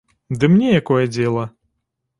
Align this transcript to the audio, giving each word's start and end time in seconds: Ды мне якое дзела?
Ды 0.43 0.49
мне 0.53 0.71
якое 0.79 1.03
дзела? 1.13 1.47